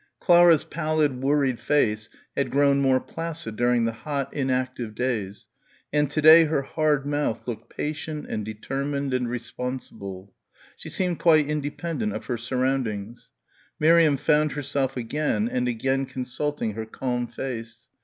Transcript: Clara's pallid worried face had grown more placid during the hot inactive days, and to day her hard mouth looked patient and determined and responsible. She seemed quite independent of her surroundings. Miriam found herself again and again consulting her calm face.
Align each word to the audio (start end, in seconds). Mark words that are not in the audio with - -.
Clara's 0.19 0.63
pallid 0.63 1.21
worried 1.21 1.59
face 1.59 2.09
had 2.35 2.49
grown 2.49 2.81
more 2.81 2.99
placid 2.99 3.55
during 3.55 3.85
the 3.85 3.91
hot 3.91 4.33
inactive 4.33 4.95
days, 4.95 5.45
and 5.93 6.09
to 6.09 6.23
day 6.23 6.45
her 6.45 6.63
hard 6.63 7.05
mouth 7.05 7.47
looked 7.47 7.69
patient 7.69 8.25
and 8.27 8.43
determined 8.43 9.13
and 9.13 9.29
responsible. 9.29 10.33
She 10.75 10.89
seemed 10.89 11.19
quite 11.19 11.47
independent 11.47 12.13
of 12.15 12.25
her 12.25 12.37
surroundings. 12.39 13.29
Miriam 13.79 14.17
found 14.17 14.53
herself 14.53 14.97
again 14.97 15.47
and 15.47 15.67
again 15.67 16.07
consulting 16.07 16.73
her 16.73 16.87
calm 16.87 17.27
face. 17.27 17.87